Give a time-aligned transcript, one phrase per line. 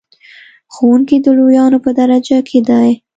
[0.73, 2.89] ښوونکی د لویانو په درجه کې دی.